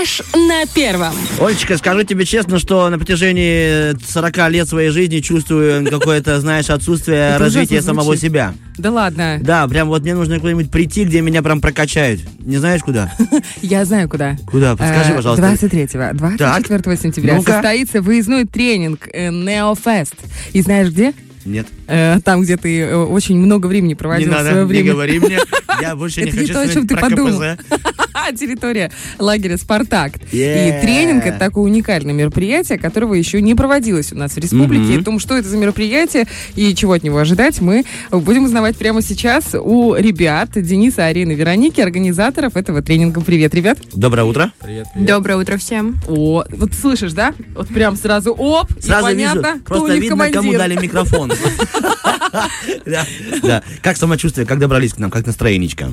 Фреш 0.00 0.22
на 0.34 0.64
первом. 0.74 1.12
Олечка, 1.38 1.76
скажу 1.76 2.04
тебе 2.04 2.24
честно, 2.24 2.58
что 2.58 2.88
на 2.88 2.98
протяжении 2.98 3.94
40 4.10 4.50
лет 4.50 4.66
своей 4.68 4.88
жизни 4.90 5.20
чувствую 5.20 5.86
какое-то, 5.90 6.40
знаешь, 6.40 6.70
отсутствие 6.70 7.36
развития 7.36 7.82
самого 7.82 8.16
себя. 8.16 8.54
Да 8.78 8.90
ладно. 8.90 9.38
Да, 9.42 9.68
прям 9.68 9.88
вот 9.88 10.02
мне 10.02 10.14
нужно 10.14 10.38
куда-нибудь 10.38 10.70
прийти, 10.70 11.04
где 11.04 11.20
меня 11.20 11.42
прям 11.42 11.60
прокачают. 11.60 12.22
Не 12.38 12.56
знаешь 12.56 12.80
куда? 12.82 13.12
Я 13.62 13.84
знаю, 13.84 14.08
куда. 14.08 14.38
Куда? 14.50 14.74
Подскажи, 14.74 15.12
Э, 15.12 15.16
пожалуйста. 15.16 15.44
23-го, 15.44 16.16
24 16.16 16.96
сентября 16.96 17.42
состоится 17.42 18.00
выездной 18.00 18.46
тренинг 18.46 19.06
э, 19.12 19.28
Neofest. 19.28 20.14
И 20.54 20.62
знаешь 20.62 20.88
где? 20.88 21.12
Нет. 21.44 21.66
Э, 21.88 22.20
Там, 22.24 22.42
где 22.42 22.56
ты 22.56 22.80
э, 22.80 22.96
очень 22.96 23.38
много 23.38 23.66
времени 23.66 23.94
проводил 23.94 24.28
Не 24.28 24.34
надо, 24.34 24.64
не 24.64 24.82
говори 24.82 25.20
мне. 25.20 25.40
Я 25.80 25.96
больше 25.96 26.22
не 26.22 26.28
Это 26.28 26.36
не 26.36 26.42
хочу 26.42 26.52
то, 26.54 26.60
о 26.60 26.64
чем 26.64 26.72
слышать 26.72 26.88
ты 26.88 26.94
про 26.96 27.08
подумал. 27.10 27.42
КПЗ. 28.20 28.38
Территория 28.38 28.90
лагеря 29.18 29.56
«Спартак». 29.56 30.12
Yeah. 30.32 30.78
И 30.78 30.80
тренинг— 30.82 31.24
это 31.26 31.38
такое 31.38 31.64
уникальное 31.64 32.14
мероприятие, 32.14 32.78
которого 32.78 33.14
еще 33.14 33.40
не 33.42 33.54
проводилось 33.54 34.12
у 34.12 34.16
нас 34.16 34.32
в 34.32 34.38
республике. 34.38 34.94
И 34.94 35.00
о 35.00 35.04
том, 35.04 35.18
что 35.18 35.36
это 35.36 35.48
за 35.48 35.56
мероприятие 35.56 36.26
и 36.54 36.74
чего 36.74 36.92
от 36.92 37.02
него 37.02 37.18
ожидать, 37.18 37.60
мы 37.60 37.84
будем 38.10 38.44
узнавать 38.44 38.76
прямо 38.76 39.02
сейчас 39.02 39.54
у 39.54 39.94
ребят 39.94 40.50
Дениса, 40.54 41.06
Арины, 41.06 41.32
Вероники, 41.32 41.80
организаторов 41.80 42.56
этого 42.56 42.82
тренинга. 42.82 43.20
Привет, 43.20 43.54
ребят. 43.54 43.78
Доброе 43.94 44.24
утро. 44.24 44.52
Доброе 44.94 45.36
утро 45.36 45.56
всем. 45.56 45.98
О, 46.08 46.44
вот 46.50 46.72
слышишь, 46.74 47.12
да? 47.12 47.34
Вот 47.54 47.68
прям 47.68 47.96
сразу 47.96 48.32
оп, 48.32 48.68
Сразу 48.80 49.08
и 49.08 49.12
понятно, 49.12 49.40
вижу, 49.40 49.60
кто 49.60 49.64
просто 49.64 49.84
у 49.84 49.92
них 49.92 50.02
видно, 50.02 50.16
командир. 50.16 50.40
кому 50.40 50.52
дали 50.52 50.76
микрофон. 50.76 51.32
Как 53.82 53.96
самочувствие, 53.96 54.46
как 54.46 54.58
добрались 54.58 54.94
к 54.94 54.98
нам, 54.98 55.10
как 55.10 55.26
настроенечко? 55.26 55.92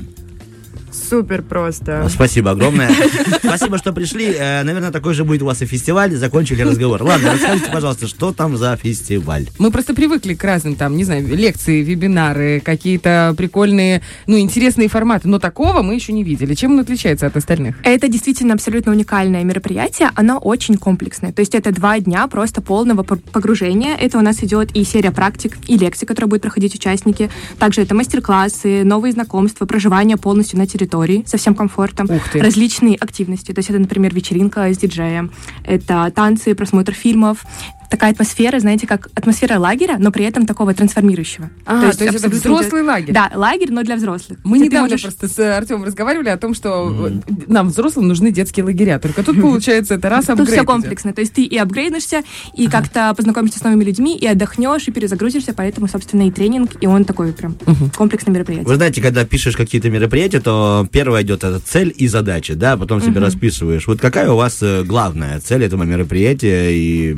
Супер 0.98 1.42
просто. 1.42 2.08
Спасибо 2.10 2.52
огромное. 2.52 2.90
Спасибо, 3.44 3.78
что 3.78 3.94
пришли. 3.94 4.34
Э, 4.38 4.64
Наверное, 4.64 4.92
такой 4.92 5.14
же 5.14 5.24
будет 5.24 5.42
у 5.42 5.46
вас 5.46 5.62
и 5.62 5.66
фестиваль. 5.66 6.16
Закончили 6.16 6.62
разговор. 6.64 7.02
Ладно, 7.04 7.34
расскажите, 7.34 7.72
пожалуйста, 7.72 8.08
что 8.08 8.34
там 8.34 8.58
за 8.58 8.76
фестиваль? 8.76 9.48
Мы 9.60 9.72
просто 9.72 9.94
привыкли 9.94 10.34
к 10.34 10.44
разным 10.44 10.76
там, 10.76 10.98
не 10.98 11.04
знаю, 11.04 11.28
лекции, 11.28 11.84
вебинары, 11.84 12.62
какие-то 12.64 13.34
прикольные, 13.38 14.02
ну, 14.26 14.40
интересные 14.40 14.90
форматы. 14.90 15.28
Но 15.28 15.40
такого 15.40 15.82
мы 15.82 15.96
еще 15.96 16.14
не 16.14 16.24
видели. 16.24 16.54
Чем 16.56 16.74
он 16.74 16.80
отличается 16.80 17.28
от 17.28 17.38
остальных? 17.38 17.76
Это 17.84 18.08
действительно 18.08 18.54
абсолютно 18.54 18.92
уникальное 18.92 19.44
мероприятие. 19.44 20.10
Оно 20.16 20.38
очень 20.40 20.78
комплексное. 20.78 21.32
То 21.32 21.42
есть 21.42 21.56
это 21.56 21.72
два 21.72 22.00
дня 22.00 22.28
просто 22.28 22.62
полного 22.62 23.04
погружения. 23.04 23.96
Это 23.96 24.18
у 24.18 24.22
нас 24.22 24.44
идет 24.44 24.76
и 24.76 24.84
серия 24.84 25.12
практик, 25.12 25.58
и 25.68 25.78
лекций, 25.78 26.08
которые 26.08 26.30
будут 26.30 26.42
проходить 26.44 26.76
участники. 26.76 27.30
Также 27.60 27.82
это 27.82 27.94
мастер-классы, 27.96 28.84
новые 28.84 29.14
знакомства, 29.14 29.66
проживание 29.66 30.18
полностью 30.18 30.58
на 30.58 30.66
территории 30.66 30.87
со 31.26 31.38
всем 31.38 31.56
комфортом. 31.56 32.08
Различные 32.34 32.96
активности. 32.96 33.52
То 33.54 33.60
есть 33.60 33.70
это, 33.70 33.80
например, 33.80 34.14
вечеринка 34.14 34.74
с 34.74 34.78
диджеем. 34.78 35.32
Это 35.64 36.12
танцы, 36.16 36.56
просмотр 36.56 36.94
фильмов. 36.94 37.46
Такая 37.90 38.12
атмосфера, 38.12 38.60
знаете, 38.60 38.86
как 38.86 39.08
атмосфера 39.16 39.58
лагеря, 39.60 39.96
но 39.98 40.12
при 40.12 40.26
этом 40.26 40.46
такого 40.46 40.74
трансформирующего. 40.74 41.50
А, 41.66 41.80
то 41.82 41.88
есть 41.88 42.02
это 42.02 42.16
абсолютно 42.16 42.40
взрослый 42.40 42.82
лагерь? 42.84 43.14
Да, 43.14 43.32
лагерь, 43.34 43.72
но 43.72 43.82
для 43.84 43.96
взрослых. 43.96 44.40
Мы 44.44 44.58
Где 44.58 44.66
недавно 44.68 44.90
можешь- 44.90 45.04
просто 45.04 45.28
с 45.30 45.58
Артемом 45.58 45.86
разговаривали 45.86 46.28
о 46.30 46.38
том, 46.38 46.54
что 46.54 46.94
э, 47.08 47.34
нам, 47.48 47.70
взрослым, 47.70 48.08
нужны 48.10 48.32
детские 48.32 48.66
лагеря. 48.66 49.00
Только 49.00 49.24
тут, 49.24 49.40
получается, 49.42 49.94
это 49.94 50.10
раз 50.10 50.26
Тут 50.26 50.32
апгрейд 50.32 50.50
все 50.50 50.58
идет. 50.58 50.68
комплексно. 50.68 51.14
То 51.14 51.22
есть 51.22 51.34
ты 51.34 51.44
и 51.44 51.58
апгрейдишься, 51.58 52.24
и 52.56 52.68
как-то 52.68 53.14
познакомишься 53.16 53.60
с 53.60 53.64
новыми 53.64 53.86
людьми, 53.86 54.18
и 54.18 54.28
отдохнешь, 54.28 54.88
и 54.88 54.92
перезагрузишься. 54.92 55.54
Поэтому, 55.54 55.88
собственно, 55.88 56.28
и 56.28 56.32
тренинг, 56.32 56.72
и 56.82 56.88
он 56.88 57.06
такой 57.06 57.32
прям 57.32 57.56
комплексное 57.96 58.34
мероприятие. 58.34 58.68
Вы 58.68 58.76
знаете, 58.76 59.02
когда 59.02 59.24
пишешь 59.24 59.56
какие-то 59.56 59.90
мероприятия, 59.90 60.42
то 60.42 60.86
первое 60.92 61.22
идет 61.24 61.46
это 61.46 61.60
цель 61.62 61.94
и 61.96 62.08
задача, 62.10 62.56
да, 62.56 62.76
потом 62.76 63.02
себе 63.02 63.22
расписываешь. 63.22 63.88
Вот 63.88 64.02
какая 64.02 64.30
у 64.30 64.36
вас 64.36 64.58
э, 64.62 64.84
главная 64.84 65.40
цель 65.40 65.64
этого 65.64 65.84
мероприятия 65.84 66.72
и 66.76 67.18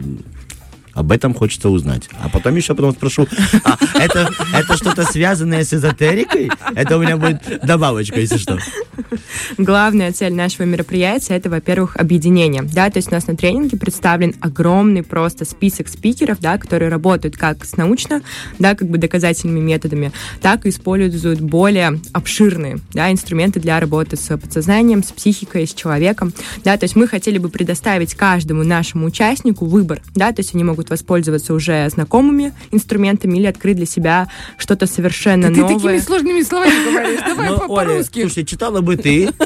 об 1.00 1.12
этом 1.14 1.34
хочется 1.34 1.70
узнать. 1.70 2.10
А 2.22 2.28
потом 2.28 2.56
еще 2.56 2.76
потом 2.76 2.92
спрошу, 2.92 3.26
а 3.64 3.78
это, 3.96 4.30
это 4.54 4.76
что-то 4.76 5.06
связанное 5.06 5.64
с 5.64 5.74
эзотерикой? 5.74 6.52
Это 6.76 6.98
у 6.98 7.02
меня 7.02 7.16
будет 7.16 7.62
добавочка, 7.64 8.20
если 8.20 8.38
что. 8.38 8.60
Главная 9.58 10.12
цель 10.12 10.34
нашего 10.34 10.66
мероприятия 10.66 11.36
это, 11.36 11.50
во-первых, 11.50 11.96
объединение. 11.96 12.64
Да, 12.64 12.90
то 12.90 12.98
есть 12.98 13.10
у 13.10 13.12
нас 13.12 13.28
на 13.28 13.38
тренинге 13.38 13.78
представлен 13.78 14.36
огромный 14.42 15.04
просто 15.04 15.46
список 15.46 15.88
спикеров, 15.88 16.40
да, 16.42 16.58
которые 16.58 16.90
работают 16.90 17.38
как 17.38 17.64
с 17.64 17.78
научно, 17.78 18.22
да, 18.60 18.76
как 18.76 18.90
бы 18.90 18.98
доказательными 18.98 19.62
методами, 19.62 20.12
так 20.42 20.66
и 20.66 20.70
используют 20.70 21.40
более 21.40 22.00
обширные 22.12 22.80
да, 22.94 23.12
инструменты 23.12 23.62
для 23.62 23.80
работы 23.80 24.18
с 24.18 24.38
подсознанием, 24.38 25.04
с 25.04 25.12
психикой, 25.12 25.66
с 25.66 25.74
человеком. 25.74 26.34
Да, 26.66 26.78
то 26.78 26.84
есть 26.84 26.98
мы 26.98 27.08
хотели 27.08 27.38
бы 27.38 27.48
предоставить 27.50 28.16
каждому 28.16 28.64
нашему 28.64 29.06
участнику 29.06 29.66
выбор. 29.66 30.02
Да, 30.16 30.32
то 30.32 30.42
есть 30.42 30.54
они 30.54 30.64
могут 30.64 30.89
воспользоваться 30.90 31.54
уже 31.54 31.90
знакомыми 31.90 32.54
инструментами 32.72 33.38
или 33.38 33.48
открыть 33.48 33.78
для 33.78 33.86
себя 33.86 34.28
что-то 34.58 34.86
совершенно 34.88 35.48
Ты 35.48 35.62
новое. 35.62 35.76
такими 35.76 35.98
сложными 36.00 36.42
словами 36.42 36.84
говоришь. 36.92 37.20
Давай 37.26 37.50
Ну, 37.50 37.60
по-русски. 37.68 38.22
слушай, 38.22 38.46
читала 38.46 38.82
бы 38.82 38.98
ты 38.98 39.30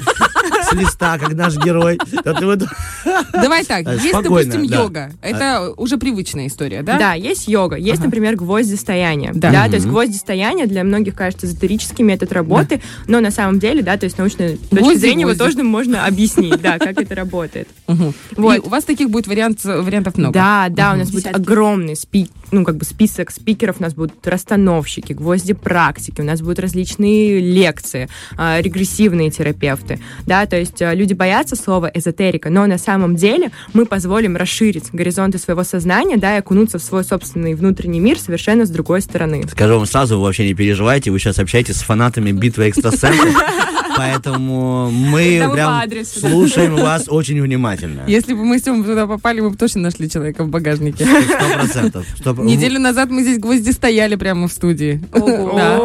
с 0.74 0.76
листа, 0.80 1.18
как 1.18 1.34
наш 1.34 1.58
герой. 1.58 1.98
Давай 3.34 3.64
так, 3.66 3.86
Э, 3.88 3.94
есть, 3.96 4.12
допустим, 4.14 4.62
йога. 4.64 5.12
Это 5.22 5.74
уже 5.78 5.98
привычная 5.98 6.48
история, 6.48 6.82
да? 6.84 6.98
Да, 6.98 7.14
есть 7.14 7.48
йога, 7.48 7.76
есть, 7.76 8.04
например, 8.04 8.36
гвоздистояние. 8.36 9.32
Да. 9.34 9.52
Да, 9.52 9.68
то 9.68 9.76
есть 9.76 9.86
гвоздистояние 9.88 10.68
для 10.68 10.84
многих 10.84 11.16
кажется 11.16 11.46
эзотерический 11.48 12.04
метод 12.04 12.32
работы, 12.32 12.82
но 13.08 13.20
на 13.20 13.32
самом 13.32 13.60
деле, 13.60 13.82
да, 13.82 13.98
то 13.98 14.06
есть 14.06 14.18
научной 14.18 14.58
точки 14.58 14.76
Гвозди, 14.76 15.00
зрения 15.00 15.22
его 15.22 15.34
гвозди. 15.34 15.56
тоже 15.56 15.64
можно 15.64 16.06
объяснить, 16.06 16.62
да, 16.62 16.80
как 16.80 17.00
это 17.00 17.14
работает. 17.16 17.68
Вот. 17.88 18.60
У 18.66 18.70
вас 18.70 18.84
таких 18.84 19.10
будет 19.10 19.28
вариант, 19.28 19.64
вариантов 19.64 20.18
много. 20.18 20.34
Да, 20.34 20.68
да, 20.70 20.94
у 20.94 20.98
нас 20.98 21.12
будет 21.12 21.28
огромный 21.36 21.96
спи, 21.96 22.30
ну, 22.52 22.64
как 22.64 22.78
бы 22.78 22.86
список 22.86 23.32
спикеров, 23.32 23.78
у 23.80 23.84
нас 23.84 23.94
будут 23.94 24.26
расстановщики, 24.26 25.14
гвозди 25.14 25.54
практики, 25.54 26.22
у 26.22 26.24
нас 26.24 26.42
будут 26.42 26.60
различные 26.60 27.40
лекции, 27.40 28.08
а, 28.38 28.62
регрессивные 28.62 29.30
терапевты, 29.32 30.00
да, 30.26 30.46
то 30.46 30.56
есть 30.58 30.62
а, 30.81 30.94
люди 30.94 31.13
боятся 31.13 31.56
слова 31.56 31.90
эзотерика, 31.94 32.50
но 32.50 32.66
на 32.66 32.78
самом 32.78 33.16
деле 33.16 33.51
мы 33.74 33.85
позволим 33.85 34.35
расширить 34.35 34.90
горизонты 34.91 35.38
своего 35.38 35.63
сознания, 35.63 36.18
да, 36.18 36.35
и 36.35 36.40
окунуться 36.40 36.79
в 36.79 36.84
свой 36.84 37.03
собственный 37.03 37.53
внутренний 37.56 38.00
мир 38.00 38.19
совершенно 38.19 38.66
с 38.66 38.69
другой 38.69 39.01
стороны. 39.01 39.44
Скажу 39.50 39.75
вам 39.75 39.85
сразу, 39.85 40.18
вы 40.18 40.24
вообще 40.24 40.46
не 40.46 40.53
переживайте, 40.53 41.12
вы 41.12 41.19
сейчас 41.19 41.40
общаетесь 41.40 41.78
с 41.78 41.81
фанатами 41.81 42.31
битвы 42.31 42.69
экстрасенсов, 42.69 43.19
поэтому 43.97 44.91
мы 44.91 45.50
прям 45.53 45.69
адресу, 45.69 46.22
да. 46.22 46.29
слушаем 46.29 46.75
вас 46.75 47.06
очень 47.07 47.41
внимательно. 47.41 48.03
Если 48.07 48.34
бы 48.34 48.44
мы 48.44 48.59
с 48.59 48.63
Тёмой 48.63 48.85
туда 48.85 49.07
попали, 49.07 49.41
мы 49.41 49.51
бы 49.51 49.57
точно 49.57 49.81
нашли 49.81 50.09
человека 50.09 50.44
в 50.44 50.50
багажнике. 50.50 51.06
Сто 51.06 51.59
процентов. 51.59 52.06
Неделю 52.40 52.80
назад 52.80 53.09
мы 53.09 53.24
здесь 53.24 53.40
гвозди 53.40 53.72
стояли 53.72 54.16
прямо 54.16 54.47
в 54.47 54.51
студии. 54.51 55.01
Да. 55.13 55.80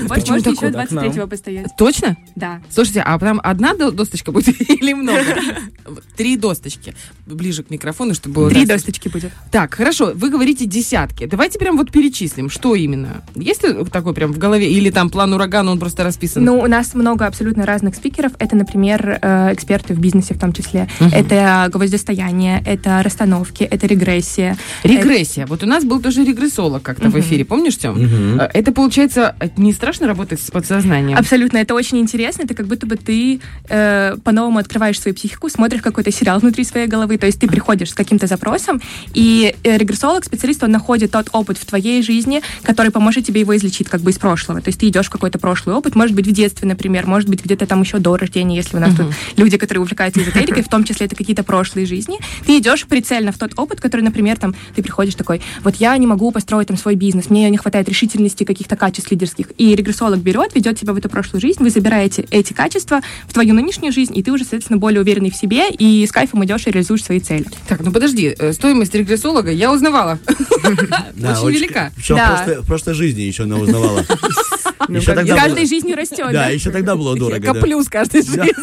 Вот 0.00 0.08
так 0.08 0.18
еще 0.18 0.54
куда 0.54 0.86
к 0.86 0.90
нам? 0.90 1.04
23-го 1.04 1.26
постоять. 1.26 1.66
Точно? 1.76 2.16
Да. 2.34 2.60
Слушайте, 2.70 3.02
а 3.04 3.18
там 3.18 3.40
одна 3.42 3.67
до- 3.74 3.90
досточка 3.90 4.32
будет 4.32 4.60
или 4.70 4.92
много? 4.92 5.24
Три 6.16 6.36
досточки. 6.36 6.94
Ближе 7.26 7.62
к 7.62 7.70
микрофону, 7.70 8.14
чтобы 8.14 8.34
было... 8.36 8.50
Три 8.50 8.66
досточки 8.66 9.08
будет. 9.08 9.32
Так, 9.50 9.74
хорошо, 9.74 10.12
вы 10.14 10.30
говорите 10.30 10.64
десятки. 10.66 11.26
Давайте 11.26 11.58
прям 11.58 11.76
вот 11.76 11.90
перечислим, 11.90 12.50
что 12.50 12.74
именно. 12.74 13.22
Есть 13.34 13.62
ли 13.64 13.84
такой 13.90 14.14
прям 14.14 14.32
в 14.32 14.38
голове? 14.38 14.70
Или 14.70 14.90
там 14.90 15.10
план 15.10 15.32
урагана, 15.32 15.70
он 15.72 15.78
просто 15.78 16.04
расписан? 16.04 16.44
Ну, 16.44 16.58
у 16.60 16.66
нас 16.66 16.94
много 16.94 17.26
абсолютно 17.26 17.66
разных 17.66 17.94
спикеров. 17.94 18.32
Это, 18.38 18.56
например, 18.56 19.18
э, 19.20 19.54
эксперты 19.54 19.94
в 19.94 19.98
бизнесе 20.00 20.34
в 20.34 20.38
том 20.38 20.52
числе. 20.52 20.88
Это 21.00 21.68
гвоздистояние, 21.72 22.62
это 22.66 23.02
расстановки, 23.02 23.64
это 23.64 23.86
регрессия. 23.86 24.56
Регрессия. 24.84 25.46
Вот 25.46 25.62
у 25.62 25.66
нас 25.66 25.84
был 25.84 26.00
тоже 26.00 26.24
регрессолог 26.24 26.82
как-то 26.82 27.08
в 27.10 27.18
эфире, 27.20 27.44
помнишь, 27.44 27.76
Тём? 27.76 27.98
Э, 28.38 28.48
Это, 28.54 28.72
получается, 28.72 29.36
не 29.56 29.72
страшно 29.72 30.06
работать 30.06 30.40
с 30.40 30.50
подсознанием? 30.50 31.18
Абсолютно, 31.18 31.58
это 31.58 31.74
очень 31.74 31.98
интересно. 31.98 32.42
Это 32.42 32.54
как 32.54 32.66
будто 32.66 32.86
бы 32.86 32.96
ты 32.96 33.40
э, 33.68 34.16
по-новому 34.22 34.58
открываешь 34.58 35.00
свою 35.00 35.14
психику, 35.14 35.48
смотришь 35.48 35.82
какой-то 35.82 36.10
сериал 36.10 36.38
внутри 36.38 36.64
своей 36.64 36.86
головы. 36.86 37.18
То 37.18 37.26
есть 37.26 37.40
ты 37.40 37.48
приходишь 37.48 37.90
с 37.90 37.94
каким-то 37.94 38.26
запросом, 38.26 38.80
и 39.14 39.54
э, 39.62 39.76
регрессолог, 39.76 40.24
специалист, 40.24 40.62
он 40.62 40.70
находит 40.70 41.10
тот 41.12 41.28
опыт 41.32 41.58
в 41.58 41.66
твоей 41.66 42.02
жизни, 42.02 42.42
который 42.62 42.90
поможет 42.90 43.26
тебе 43.26 43.40
его 43.40 43.56
излечить 43.56 43.88
как 43.88 44.00
бы 44.00 44.10
из 44.10 44.18
прошлого. 44.18 44.60
То 44.60 44.68
есть 44.68 44.80
ты 44.80 44.88
идешь 44.88 45.06
в 45.06 45.10
какой-то 45.10 45.38
прошлый 45.38 45.74
опыт, 45.74 45.94
может 45.94 46.14
быть, 46.14 46.26
в 46.26 46.32
детстве, 46.32 46.68
например, 46.68 47.06
может 47.06 47.28
быть, 47.28 47.44
где-то 47.44 47.66
там 47.66 47.82
еще 47.82 47.98
до 47.98 48.16
рождения, 48.16 48.56
если 48.56 48.76
у 48.76 48.80
нас 48.80 48.94
тут 48.94 49.06
люди, 49.36 49.56
которые 49.56 49.82
увлекаются 49.82 50.22
эзотерикой, 50.22 50.62
в 50.62 50.68
том 50.68 50.84
числе 50.84 51.06
это 51.06 51.16
какие-то 51.16 51.42
прошлые 51.42 51.86
жизни. 51.86 52.18
Ты 52.46 52.58
идешь 52.58 52.86
прицельно 52.86 53.32
в 53.32 53.38
тот 53.38 53.52
опыт, 53.56 53.80
который, 53.80 54.02
например, 54.02 54.36
там, 54.38 54.54
ты 54.74 54.82
приходишь 54.82 55.14
такой, 55.14 55.40
вот 55.62 55.76
я 55.76 55.96
не 55.96 56.06
могу 56.06 56.30
построить 56.30 56.68
там 56.68 56.76
свой 56.76 56.94
бизнес, 56.94 57.30
мне 57.30 57.48
не 57.50 57.56
хватает 57.56 57.88
решительности, 57.88 58.44
каких-то 58.44 58.76
качеств 58.76 59.10
лидерских. 59.10 59.52
И 59.58 59.74
регрессолог 59.74 60.18
берет, 60.18 60.54
ведет 60.54 60.78
тебя 60.78 60.92
в 60.92 60.96
эту 60.96 61.08
прошлую 61.08 61.40
жизнь, 61.40 61.62
вы 61.62 61.70
забираете 61.70 62.26
эти 62.30 62.52
качества 62.52 63.00
в 63.26 63.32
твою 63.32 63.47
нынешнюю 63.54 63.92
жизнь, 63.92 64.16
и 64.16 64.22
ты 64.22 64.32
уже, 64.32 64.44
соответственно, 64.44 64.78
более 64.78 65.00
уверенный 65.00 65.30
в 65.30 65.36
себе 65.36 65.70
и 65.70 66.06
с 66.06 66.12
кайфом 66.12 66.44
идешь 66.44 66.66
и 66.66 66.70
реализуешь 66.70 67.04
свои 67.04 67.20
цели. 67.20 67.46
Так, 67.68 67.80
ну 67.80 67.92
подожди, 67.92 68.34
э, 68.38 68.52
стоимость 68.52 68.94
регрессолога 68.94 69.50
я 69.50 69.72
узнавала. 69.72 70.18
Очень 70.28 71.50
велика. 71.56 71.92
Причем 71.96 72.16
Да. 72.16 72.26
в 72.26 72.44
прошлой- 72.44 72.62
в 72.62 72.66
прошлой 72.66 72.94
жизни 72.94 73.22
еще 73.22 73.44
она 73.44 73.56
узнавала. 73.56 74.04
Еще 74.88 75.12
С 75.12 75.14
тогда 75.14 75.36
каждой 75.36 75.66
жизнью 75.66 75.96
растет. 75.96 76.28
Да, 76.32 76.48
еще 76.48 76.70
тогда 76.70 76.96
было 76.96 77.16
дорого. 77.16 77.54
коплю 77.54 77.82
с 77.82 77.88
каждой 77.88 78.22
жизнью. 78.22 78.54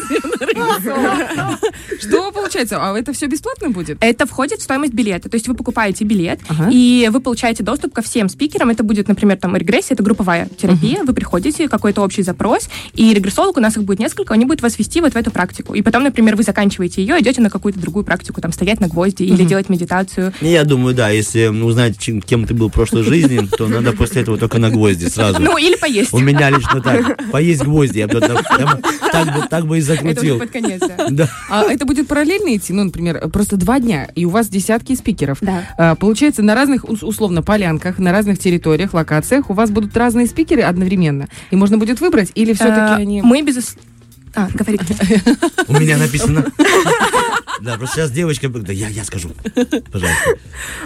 Что 2.00 2.32
получается? 2.32 2.78
А 2.80 2.98
это 2.98 3.12
все 3.12 3.26
бесплатно 3.26 3.70
будет? 3.70 3.98
Это 4.00 4.26
входит 4.26 4.60
в 4.60 4.62
стоимость 4.62 4.92
билета. 4.92 5.28
То 5.28 5.36
есть 5.36 5.48
вы 5.48 5.54
покупаете 5.54 6.04
билет, 6.04 6.40
и 6.70 7.08
вы 7.12 7.20
получаете 7.20 7.62
доступ 7.62 7.94
ко 7.94 8.02
всем 8.02 8.28
спикерам. 8.28 8.70
Это 8.70 8.82
будет, 8.82 9.08
например, 9.08 9.36
там 9.36 9.56
регрессия, 9.56 9.94
это 9.94 10.02
групповая 10.02 10.48
терапия. 10.58 11.02
Вы 11.04 11.12
приходите, 11.12 11.68
какой-то 11.68 12.02
общий 12.02 12.22
запрос, 12.22 12.68
и 12.94 13.12
регрессолог, 13.14 13.56
у 13.56 13.60
нас 13.60 13.76
их 13.76 13.84
будет 13.84 13.98
несколько, 13.98 14.34
они 14.34 14.44
будут 14.44 14.62
вас 14.62 14.78
вести 14.78 15.00
вот 15.00 15.12
в 15.12 15.16
эту 15.16 15.30
практику. 15.30 15.74
И 15.74 15.82
потом, 15.82 16.02
например, 16.04 16.36
вы 16.36 16.42
заканчиваете 16.42 17.02
ее, 17.02 17.20
идете 17.20 17.40
на 17.40 17.50
какую-то 17.50 17.78
другую 17.78 18.04
практику, 18.04 18.40
там 18.40 18.52
стоять 18.52 18.80
на 18.80 18.88
гвозди 18.88 19.22
или 19.22 19.44
делать 19.44 19.68
медитацию. 19.68 20.32
Я 20.40 20.64
думаю, 20.64 20.94
да, 20.94 21.10
если 21.10 21.46
узнать, 21.46 21.98
кем 21.98 22.46
ты 22.46 22.54
был 22.54 22.68
в 22.68 22.72
прошлой 22.72 23.02
жизни, 23.04 23.46
то 23.56 23.66
надо 23.68 23.92
после 23.92 24.22
этого 24.22 24.38
только 24.38 24.58
на 24.58 24.70
гвозди 24.70 25.06
сразу. 25.06 25.40
Ну, 25.40 25.56
или 25.56 25.76
поесть. 25.76 26.05
У 26.12 26.18
меня 26.18 26.50
лично 26.50 26.80
так. 26.80 27.30
Поесть 27.30 27.62
гвозди. 27.62 27.98
Я 27.98 28.06
бы 28.08 28.20
так 28.20 29.26
бы, 29.34 29.48
так 29.48 29.66
бы 29.66 29.78
и 29.78 29.80
Это 29.80 29.92
уже 29.92 29.96
закрутил. 30.02 30.38
под 30.38 30.50
конец, 30.50 30.82
да. 31.10 31.28
А 31.50 31.62
это 31.64 31.84
будет 31.86 32.08
параллельно 32.08 32.56
идти? 32.56 32.72
Ну, 32.72 32.84
например, 32.84 33.28
просто 33.30 33.56
два 33.56 33.78
дня, 33.80 34.08
и 34.14 34.24
у 34.24 34.30
вас 34.30 34.48
десятки 34.48 34.94
спикеров. 34.94 35.38
Да. 35.40 35.62
А, 35.78 35.94
Получается, 35.94 36.42
на 36.42 36.54
разных, 36.54 36.88
ус- 36.88 37.02
условно, 37.02 37.42
полянках, 37.42 37.98
на 37.98 38.12
разных 38.12 38.38
территориях, 38.38 38.94
локациях 38.94 39.50
у 39.50 39.54
вас 39.54 39.70
будут 39.70 39.96
разные 39.96 40.26
спикеры 40.26 40.62
одновременно. 40.62 41.28
И 41.50 41.56
можно 41.56 41.78
будет 41.78 42.00
выбрать, 42.00 42.32
или 42.34 42.52
все-таки 42.52 42.76
Э, 42.76 42.94
они... 42.96 43.22
Мы 43.22 43.42
без... 43.42 43.76
А, 44.34 44.48
говорите. 44.52 44.94
У 45.68 45.72
меня 45.78 45.96
написано. 45.96 46.44
Да, 47.60 47.76
просто 47.76 47.96
сейчас 47.96 48.10
девочка... 48.10 48.48
Да, 48.48 48.72
я, 48.72 48.88
я 48.88 49.04
скажу. 49.04 49.30
Пожалуйста. 49.92 50.36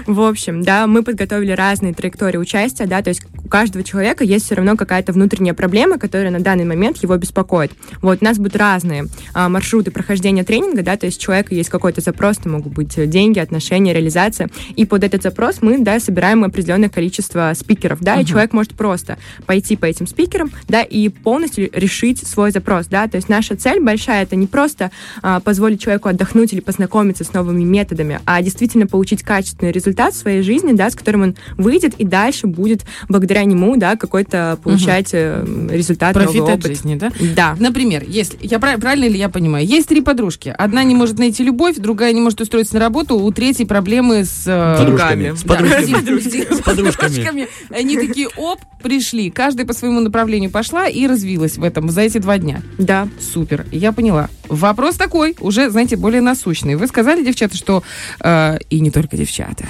В 0.06 0.20
общем, 0.20 0.62
да, 0.62 0.87
мы 0.87 1.02
подготовили 1.02 1.52
разные 1.52 1.94
траектории 1.94 2.38
участия, 2.38 2.87
да, 2.87 3.02
то 3.02 3.08
есть 3.11 3.23
у 3.44 3.49
каждого 3.49 3.85
человека 3.85 4.25
есть 4.25 4.47
все 4.47 4.55
равно 4.55 4.76
какая-то 4.76 5.12
внутренняя 5.12 5.55
проблема, 5.55 5.99
которая 5.99 6.31
на 6.31 6.41
данный 6.41 6.64
момент 6.64 6.99
его 6.99 7.17
беспокоит. 7.17 7.73
Вот, 8.02 8.19
у 8.20 8.25
нас 8.25 8.38
будут 8.38 8.56
разные 8.56 9.06
а, 9.35 9.49
маршруты 9.49 9.91
прохождения 9.91 10.44
тренинга, 10.44 10.82
да, 10.82 10.97
то 10.97 11.06
есть 11.06 11.19
у 11.19 11.23
человека 11.23 11.55
есть 11.55 11.69
какой-то 11.69 12.00
запрос, 12.00 12.38
это 12.38 12.49
могут 12.49 12.73
быть 12.73 13.11
деньги, 13.11 13.38
отношения, 13.38 13.93
реализация, 13.93 14.49
и 14.76 14.85
под 14.87 15.05
этот 15.05 15.23
запрос 15.23 15.62
мы, 15.62 15.79
да, 15.79 15.99
собираем 16.00 16.44
определенное 16.44 16.88
количество 16.88 17.53
спикеров, 17.55 18.00
да, 18.00 18.20
и 18.20 18.25
человек 18.25 18.53
может 18.53 18.75
просто 18.75 19.19
пойти 19.46 19.76
по 19.76 19.87
этим 19.87 20.06
спикерам, 20.06 20.50
да, 20.69 20.82
и 20.82 21.08
полностью 21.08 21.69
решить 21.73 22.26
свой 22.26 22.53
запрос, 22.53 22.87
да, 22.87 23.08
то 23.08 23.17
есть 23.17 23.29
наша 23.29 23.56
цель 23.56 23.81
большая, 23.81 24.23
это 24.23 24.37
не 24.37 24.46
просто 24.46 24.91
а, 25.23 25.41
позволить 25.41 25.82
человеку 25.82 26.08
отдохнуть 26.08 26.39
или 26.52 26.60
познакомиться 26.60 27.25
с 27.25 27.32
новыми 27.32 27.64
методами, 27.64 28.20
а 28.26 28.42
действительно 28.42 28.87
получить 28.87 29.22
качественный 29.22 29.72
результат 29.72 30.14
в 30.14 30.16
своей 30.16 30.42
жизни, 30.42 30.72
да, 30.72 30.90
с 30.90 30.94
которым 30.94 31.22
он 31.22 31.37
выйдет 31.56 31.94
и 31.98 32.04
дальше 32.04 32.46
будет 32.46 32.82
благодаря 33.08 33.44
нему, 33.44 33.76
да, 33.76 33.96
какой-то 33.96 34.58
получать 34.62 35.10
э, 35.12 35.44
результат, 35.70 36.14
Профит 36.14 36.37
новый 36.40 36.54
от 36.54 36.58
опыт. 36.60 36.70
жизни, 36.72 36.94
да? 36.96 37.10
Да. 37.37 37.56
Например, 37.58 38.04
если 38.06 38.38
я 38.40 38.58
прав- 38.58 38.81
правильно 38.81 39.04
ли 39.06 39.19
я 39.19 39.28
понимаю, 39.28 39.66
есть 39.66 39.88
три 39.88 40.00
подружки. 40.00 40.54
Одна 40.56 40.82
не 40.84 40.94
может 40.94 41.19
найти 41.19 41.42
любовь, 41.44 41.76
другая 41.76 42.12
не 42.12 42.20
может 42.20 42.40
устроиться 42.40 42.75
на 42.75 42.81
работу, 42.81 43.16
у 43.16 43.31
третьей 43.32 43.66
проблемы 43.66 44.25
с 44.25 44.44
э, 44.46 44.76
Подружками. 44.78 45.34
С 45.36 45.43
подружками. 45.43 46.54
с 46.54 46.60
подружками. 46.62 47.48
Они 47.70 47.96
такие, 47.96 48.28
оп, 48.36 48.60
пришли. 48.82 49.31
Каждая 49.31 49.66
по 49.66 49.72
своему 49.72 50.00
направлению 50.00 50.50
пошла 50.50 50.88
и 50.88 51.06
развилась 51.06 51.56
в 51.56 51.64
этом 51.64 51.90
за 51.90 52.02
эти 52.02 52.19
два 52.19 52.38
дня. 52.38 52.62
Да. 52.78 53.08
Супер, 53.20 53.66
я 53.72 53.93
поняла. 53.93 54.28
Вопрос 54.50 54.97
такой, 54.97 55.37
уже, 55.41 55.70
знаете, 55.70 55.97
более 55.97 56.20
насущный. 56.20 56.75
Вы 56.75 56.88
сказали, 56.88 57.25
девчата, 57.25 57.56
что... 57.56 57.82
э, 58.20 58.58
и 58.69 58.81
не 58.81 58.91
только 58.91 59.17
девчата. 59.17 59.64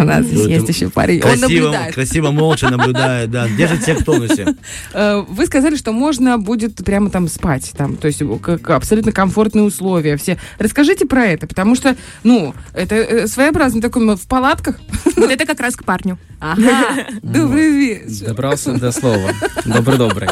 У 0.00 0.04
нас 0.04 0.24
здесь 0.24 0.40
Ну, 0.40 0.48
есть 0.48 0.68
еще 0.68 0.88
парень. 0.88 1.16
Он 1.16 1.22
Красиво, 1.38 1.48
наблюдает. 1.66 1.94
красиво, 1.94 2.30
молча 2.30 2.70
наблюдает, 2.70 3.30
да. 3.30 3.46
Держит 3.48 3.82
всех 3.82 4.00
в 4.00 4.04
тонусе. 4.04 4.46
Э, 4.94 5.22
Вы 5.28 5.46
сказали, 5.46 5.76
что 5.76 5.92
можно 5.92 6.38
будет 6.38 6.76
прямо 6.76 7.10
там 7.10 7.28
спать, 7.28 7.72
там, 7.76 7.96
то 7.96 8.08
есть 8.08 8.22
как 8.42 8.70
абсолютно 8.70 9.12
комфортные 9.12 9.64
условия 9.64 10.16
все. 10.16 10.38
Расскажите 10.58 11.06
про 11.06 11.26
это, 11.26 11.46
потому 11.46 11.74
что, 11.74 11.96
ну, 12.24 12.54
это 12.72 12.94
э, 12.94 13.26
своеобразно 13.26 13.80
такой 13.80 14.16
в 14.16 14.26
палатках. 14.26 14.76
Вот 15.16 15.30
это 15.30 15.46
как 15.46 15.60
раз 15.60 15.76
к 15.76 15.84
парню. 15.84 16.18
Ага. 16.40 17.06
Добрый 17.22 17.70
вечер. 17.70 18.26
Добрался 18.28 18.72
до 18.72 18.90
слова. 18.92 19.30
Добрый-добрый. 19.64 20.28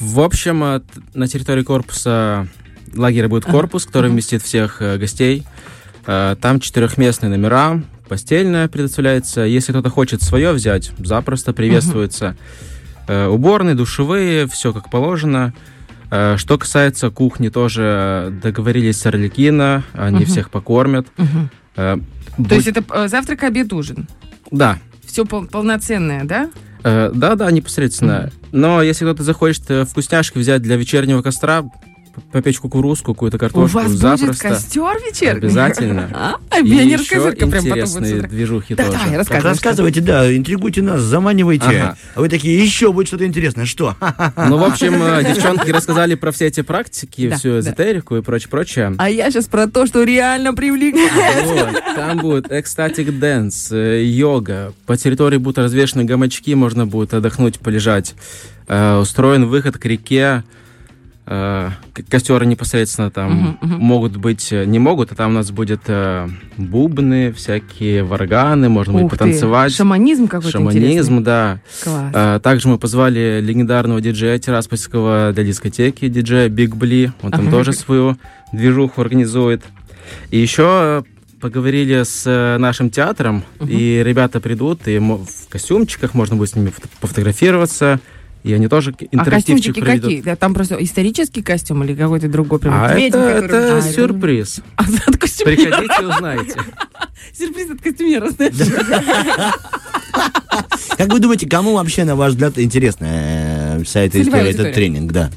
В 0.00 0.20
общем, 0.20 0.62
э, 0.64 0.80
на 1.14 1.26
территории 1.28 1.62
корпуса 1.62 2.46
лагеря 2.94 3.28
будет 3.28 3.44
корпус, 3.44 3.84
который 3.86 4.10
вместит 4.10 4.42
всех 4.42 4.80
э, 4.80 4.96
гостей. 4.96 5.44
Э, 6.06 6.36
Там 6.40 6.60
четырехместные 6.60 7.30
номера, 7.30 7.82
постельная 8.08 8.68
предоставляется. 8.68 9.42
Если 9.42 9.72
кто-то 9.72 9.90
хочет 9.90 10.22
свое 10.22 10.52
взять, 10.52 10.92
запросто 10.98 11.52
приветствуется. 11.52 12.36
Уборные, 13.08 13.74
душевые, 13.74 14.46
все 14.48 14.72
как 14.74 14.90
положено. 14.90 15.54
Что 16.10 16.58
касается 16.58 17.08
кухни, 17.08 17.48
тоже 17.48 18.38
договорились 18.42 19.00
с 19.00 19.06
Орликино, 19.06 19.82
они 19.94 20.26
всех 20.26 20.50
покормят. 20.50 21.06
То 21.74 22.00
есть 22.36 22.66
это 22.66 23.08
завтрак, 23.08 23.44
обед, 23.44 23.72
ужин. 23.72 24.06
Да, 24.50 24.78
Все 25.06 25.24
полноценное, 25.24 26.24
да? 26.24 26.50
Э, 26.84 27.10
Да, 27.14 27.34
да, 27.34 27.50
непосредственно. 27.50 28.30
Но 28.52 28.82
если 28.82 29.04
кто-то 29.04 29.22
захочет 29.22 29.70
э, 29.70 29.84
вкусняшки 29.84 30.38
взять 30.38 30.62
для 30.62 30.76
вечернего 30.76 31.22
костра, 31.22 31.64
попечь 32.32 32.58
кукурузку, 32.58 33.14
какую-то 33.14 33.38
картошку, 33.38 33.78
У 33.78 33.80
вас 33.82 33.90
будет 33.92 33.98
запросто. 33.98 34.48
костер 34.48 34.96
вечерний? 35.06 35.38
Обязательно. 35.46 36.08
А, 36.50 36.60
И 36.60 36.64
пионерская 36.64 37.18
еще 37.20 37.30
зорька 37.30 37.46
прям 37.46 37.64
потом 37.64 38.02
будет 38.02 38.28
движухи 38.28 38.74
Да, 38.74 38.84
тоже. 38.86 38.98
давай, 38.98 39.08
Так 39.10 39.18
рассказывай. 39.18 39.50
рассказывайте, 39.50 40.00
да, 40.00 40.36
интригуйте 40.36 40.82
нас, 40.82 41.00
заманивайте. 41.02 41.66
Ага. 41.66 41.96
А 42.14 42.20
вы 42.20 42.28
такие, 42.28 42.58
еще 42.62 42.92
будет 42.92 43.06
что-то 43.08 43.26
интересное. 43.26 43.64
Что? 43.66 43.96
Ну, 44.36 44.56
в 44.58 44.64
общем, 44.64 45.02
э, 45.02 45.24
девчонки 45.24 45.70
рассказали 45.70 46.14
про 46.14 46.32
все 46.32 46.46
эти 46.46 46.62
практики, 46.62 47.28
Да, 47.28 47.36
всю 47.36 47.50
да. 47.52 47.58
эзотерику 47.60 48.16
и 48.16 48.22
прочее-прочее. 48.22 48.94
А 48.98 49.10
я 49.10 49.30
сейчас 49.30 49.46
про 49.46 49.66
то, 49.66 49.86
что 49.86 50.02
реально 50.02 50.54
привлекает. 50.54 51.44
Вот, 51.44 51.82
там 51.96 52.18
будет 52.18 52.50
ecstatic 52.50 53.18
dance, 53.18 53.70
э, 53.72 54.02
йога. 54.04 54.72
По 54.86 54.96
территории 54.96 55.36
будут 55.38 55.58
развешаны 55.58 56.04
гамачки, 56.04 56.54
можно 56.54 56.86
будет 56.86 57.14
отдохнуть, 57.14 57.58
полежать. 57.60 58.14
Э, 58.66 58.98
Устроен 58.98 59.46
выход 59.46 59.78
к 59.78 59.84
реке. 59.84 60.44
Э, 61.30 61.70
к- 61.92 62.04
Костеры 62.10 62.46
непосредственно 62.46 63.10
там 63.10 63.32
Мгм, 63.32 63.58
мгм. 63.60 63.80
могут 63.82 64.16
быть, 64.16 64.48
э, 64.50 64.64
не 64.64 64.78
могут, 64.78 65.12
а 65.12 65.14
там 65.14 65.32
у 65.32 65.34
нас 65.34 65.50
будет 65.50 65.82
э, 65.86 66.26
бубны, 66.56 67.32
всякие 67.32 68.02
варганы, 68.02 68.70
можно 68.70 68.94
будет 68.94 69.04
Ух 69.04 69.10
ты, 69.12 69.18
потанцевать. 69.18 69.72
Шаманизм 69.74 70.26
какой-то 70.26 70.52
Шаманизм, 70.52 71.22
да. 71.22 71.60
интересный. 71.76 71.92
Класс. 71.92 72.12
Э, 72.14 72.40
Также 72.42 72.68
мы 72.68 72.78
позвали 72.78 73.40
легендарного 73.42 74.00
диджея 74.00 74.38
Тираспольского 74.38 75.32
для 75.34 75.44
дискотеки, 75.44 76.08
диджея 76.08 76.48
Биг 76.48 76.74
Бли. 76.76 77.12
Он 77.22 77.30
там 77.30 77.42
Ага. 77.42 77.50
тоже 77.50 77.72
свою 77.74 78.16
движуху 78.52 79.02
организует. 79.02 79.62
И 80.30 80.38
еще 80.38 81.04
поговорили 81.42 82.04
с 82.04 82.22
э, 82.26 82.56
нашим 82.56 82.88
театром, 82.88 83.44
Мгм. 83.60 83.68
и 83.70 84.02
ребята 84.02 84.40
придут, 84.40 84.88
и 84.88 84.98
в 84.98 85.26
костюмчиках 85.50 86.14
можно 86.14 86.36
будет 86.36 86.48
с 86.50 86.56
ними 86.56 86.70
фото- 86.70 86.88
пофотографироваться, 87.02 88.00
и 88.44 88.52
они 88.52 88.68
тоже 88.68 88.92
к- 88.92 89.02
А 89.02 89.06
интерактивчик 89.10 89.56
костюмчики 89.74 89.80
проведут. 89.80 90.04
какие? 90.04 90.20
Да, 90.22 90.36
Там 90.36 90.54
просто 90.54 90.76
исторический 90.82 91.42
костюм 91.42 91.84
или 91.84 91.94
какой-то 91.94 92.28
другой? 92.28 92.58
Прям 92.58 92.74
А 92.74 92.94
ведьма, 92.94 93.20
это, 93.22 93.42
который- 93.42 93.64
это 93.64 93.76
А, 93.78 93.82
сюрприз. 93.82 94.60
А, 94.76 94.82
от 95.06 95.16
костюмера. 95.16 95.56
Приходите 95.56 96.02
и 96.02 96.04
узнаете. 96.04 96.60
Сюрприз 97.38 97.70
от 97.70 97.80
костюмера, 97.82 98.30
знаешь. 98.30 98.54
Как 100.96 101.12
вы 101.12 101.20
думаете, 101.20 101.48
кому 101.48 101.74
вообще, 101.74 102.04
на 102.04 102.16
ваш 102.16 102.32
взгляд, 102.32 102.58
интересна 102.58 103.06
э, 103.10 103.82
вся 103.84 104.00
эта 104.00 104.20
история, 104.22 104.50
этот 104.50 104.72
тренинг, 104.74 105.12
да? 105.12 105.30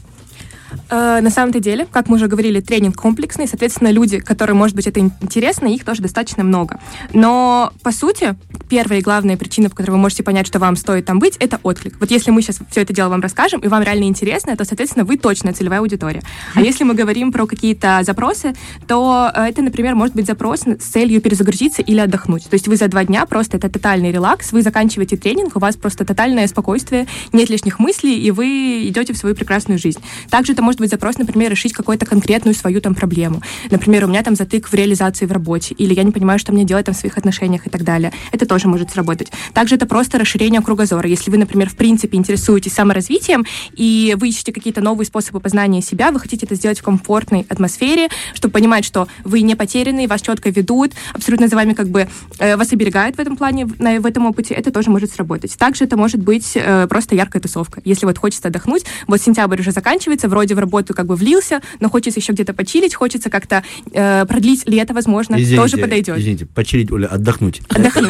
Э, 0.92 1.22
На 1.22 1.30
самом-то 1.30 1.60
деле, 1.60 1.88
как 1.90 2.10
мы 2.10 2.16
уже 2.18 2.28
говорили, 2.28 2.60
тренинг 2.60 2.96
комплексный, 2.98 3.48
соответственно, 3.48 3.92
люди, 3.92 4.20
которым, 4.20 4.58
может 4.58 4.76
быть, 4.76 4.88
это 4.88 5.00
ин- 5.00 5.14
интересно, 5.22 5.68
их 5.68 5.86
тоже 5.86 6.02
достаточно 6.02 6.44
много. 6.44 6.80
Но, 7.14 7.72
по 7.82 7.92
сути, 7.92 8.36
первая 8.70 9.00
и 9.00 9.02
главная 9.02 9.38
причина, 9.38 9.70
по 9.70 9.76
которой 9.78 9.92
вы 9.94 9.98
можете 10.00 10.24
понять, 10.24 10.48
что 10.48 10.60
вам 10.60 10.76
стоит 10.76 11.06
там 11.06 11.20
быть, 11.20 11.38
это 11.38 11.60
отклик. 11.64 11.96
Вот 12.00 12.12
если 12.12 12.32
мы 12.32 12.42
сейчас 12.42 12.60
все 12.70 12.82
это 12.82 12.94
дело 12.94 13.10
вам 13.10 13.22
расскажем, 13.22 13.62
и 13.62 13.68
вам 13.70 13.84
реально 13.84 14.04
интересно, 14.04 14.56
то, 14.58 14.66
соответственно, 14.66 15.06
вы 15.06 15.18
точно 15.18 15.54
целевая 15.54 15.80
аудитория. 15.80 16.22
А 16.56 16.62
если 16.62 16.84
мы 16.84 16.94
говорим 16.94 17.32
про 17.32 17.46
какие-то 17.48 18.02
запросы, 18.04 18.54
то 18.88 19.32
э, 19.34 19.44
это, 19.44 19.62
например, 19.62 19.96
может 19.96 20.14
быть 20.16 20.26
запрос 20.26 20.62
с 20.64 20.84
целью 20.84 21.22
перезагрузиться 21.22 21.82
или 21.82 22.00
отдохнуть. 22.00 22.50
То 22.50 22.56
есть 22.56 22.68
вы 22.68 22.76
за 22.76 22.90
два 22.90 23.06
дня 23.06 23.26
просто 23.26 23.56
это 23.58 23.70
тотальный 23.70 24.12
релакс, 24.12 24.52
вы 24.52 24.62
заканчиваете 24.62 25.16
тренинг, 25.16 25.56
у 25.56 25.60
вас 25.60 25.78
просто 25.78 26.04
тотальное 26.04 26.48
спокойствие, 26.48 27.08
нет 27.32 27.50
лишних 27.50 27.80
мыслей, 27.80 28.20
и 28.20 28.32
вы 28.32 28.88
идете 28.90 29.14
в 29.14 29.18
свою 29.18 29.36
прекрасную 29.36 29.80
жизнь. 29.80 30.02
Также 30.30 30.52
это 30.52 30.62
может 30.62 30.81
быть 30.82 30.90
запрос, 30.90 31.18
например, 31.18 31.52
решить 31.52 31.74
какую-то 31.74 32.06
конкретную 32.06 32.54
свою 32.54 32.82
там 32.82 32.96
проблему. 32.96 33.42
Например, 33.70 34.06
у 34.06 34.08
меня 34.08 34.24
там 34.24 34.36
затык 34.36 34.68
в 34.68 34.74
реализации 34.74 35.26
в 35.26 35.32
работе, 35.32 35.74
или 35.76 35.94
я 35.94 36.04
не 36.04 36.12
понимаю, 36.12 36.40
что 36.40 36.52
мне 36.52 36.64
делать 36.64 36.86
там 36.86 36.96
в 36.96 36.98
своих 36.98 37.18
отношениях 37.18 37.68
и 37.68 37.70
так 37.70 37.84
далее. 37.84 38.12
Это 38.32 38.46
тоже 38.46 38.68
может 38.68 38.92
сработать. 38.92 39.32
Также 39.54 39.76
это 39.76 39.86
просто 39.86 40.18
расширение 40.18 40.62
кругозора. 40.62 41.08
Если 41.08 41.32
вы, 41.32 41.38
например, 41.38 41.70
в 41.70 41.76
принципе 41.76 42.18
интересуетесь 42.18 42.74
саморазвитием, 42.74 43.46
и 43.74 44.16
вы 44.20 44.30
ищете 44.30 44.52
какие-то 44.52 44.82
новые 44.82 45.06
способы 45.06 45.40
познания 45.40 45.82
себя, 45.82 46.12
вы 46.12 46.20
хотите 46.20 46.46
это 46.46 46.56
сделать 46.56 46.80
в 46.80 46.84
комфортной 46.84 47.46
атмосфере, 47.50 48.10
чтобы 48.34 48.52
понимать, 48.54 48.86
что 48.86 49.08
вы 49.24 49.42
не 49.42 49.56
потеряны, 49.56 50.08
вас 50.08 50.22
четко 50.22 50.50
ведут, 50.50 50.94
абсолютно 51.14 51.48
за 51.48 51.56
вами 51.56 51.74
как 51.74 51.90
бы 51.90 52.08
э, 52.40 52.58
вас 52.58 52.74
оберегают 52.74 53.18
в 53.18 53.20
этом 53.20 53.38
плане, 53.38 53.68
на, 53.80 54.00
в 54.00 54.06
этом 54.06 54.26
опыте, 54.26 54.54
это 54.54 54.72
тоже 54.72 54.90
может 54.90 55.12
сработать. 55.12 55.58
Также 55.58 55.86
это 55.86 55.98
может 55.98 56.22
быть 56.22 56.54
э, 56.56 56.88
просто 56.88 57.16
яркая 57.16 57.42
тусовка. 57.42 57.82
Если 57.86 58.06
вот 58.06 58.18
хочется 58.18 58.48
отдохнуть, 58.48 58.86
вот 59.08 59.22
сентябрь 59.22 59.60
уже 59.60 59.72
заканчивается, 59.72 60.28
вроде 60.28 60.56
в 60.56 60.60
работу 60.72 60.94
как 60.94 61.06
бы 61.06 61.16
влился, 61.16 61.62
но 61.80 61.90
хочется 61.90 62.20
еще 62.20 62.32
где-то 62.32 62.54
почилить, 62.54 62.96
хочется 62.96 63.30
как-то 63.30 63.63
э, 63.92 64.25
продлить 64.25 64.63
лето, 64.68 64.94
возможно, 64.94 65.36
Извините, 65.36 65.56
тоже 65.58 65.78
подойдет. 65.78 66.18
Извините, 66.18 66.46
почилить, 66.46 66.92
Оля, 66.92 67.08
отдохнуть. 67.08 67.62
Отдохнуть. 67.70 68.10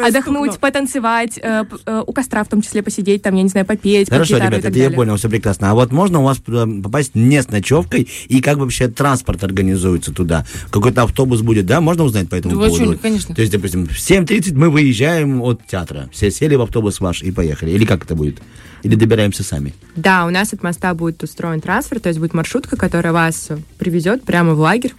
Отдохнуть, 0.00 0.58
потанцевать, 0.60 1.38
э, 1.42 1.64
э, 1.86 2.02
у 2.06 2.12
костра 2.12 2.44
в 2.44 2.48
том 2.48 2.62
числе 2.62 2.82
посидеть, 2.82 3.22
там, 3.22 3.34
я 3.34 3.42
не 3.42 3.48
знаю, 3.48 3.66
попеть, 3.66 4.08
Хорошо, 4.08 4.36
ребята, 4.36 4.68
это 4.68 4.78
я 4.78 4.90
понял, 4.90 5.16
все 5.16 5.28
прекрасно. 5.28 5.70
А 5.70 5.74
вот 5.74 5.92
можно 5.92 6.20
у 6.20 6.24
вас 6.24 6.38
туда 6.38 6.66
попасть 6.82 7.14
не 7.14 7.42
с 7.42 7.48
ночевкой, 7.48 8.08
и 8.28 8.40
как 8.40 8.58
вообще 8.58 8.88
транспорт 8.88 9.42
организуется 9.42 10.12
туда? 10.12 10.46
Какой-то 10.70 11.02
автобус 11.02 11.40
будет, 11.42 11.66
да? 11.66 11.80
Можно 11.80 12.04
узнать 12.04 12.28
по 12.28 12.36
этому 12.36 12.54
поводу? 12.54 12.98
конечно. 12.98 13.34
То 13.34 13.40
есть, 13.40 13.52
допустим, 13.52 13.86
в 13.86 13.96
7.30 13.96 14.54
мы 14.54 14.70
выезжаем 14.70 15.42
от 15.42 15.66
театра. 15.66 16.08
Все 16.12 16.30
сели 16.30 16.54
в 16.54 16.62
автобус 16.62 17.00
ваш 17.00 17.22
и 17.22 17.32
поехали. 17.32 17.70
Или 17.70 17.84
как 17.84 18.04
это 18.04 18.14
будет? 18.14 18.40
Или 18.86 18.94
добираемся 18.94 19.42
сами? 19.42 19.74
Да, 19.96 20.26
у 20.26 20.30
нас 20.30 20.52
от 20.52 20.62
моста 20.62 20.94
будет 20.94 21.20
устроен 21.20 21.60
трансфер, 21.60 21.98
то 21.98 22.08
есть 22.08 22.20
будет 22.20 22.34
маршрутка, 22.34 22.76
которая 22.76 23.12
вас 23.12 23.48
привезет 23.78 24.22
прямо 24.22 24.54
в 24.54 24.60
лагерь. 24.60 24.94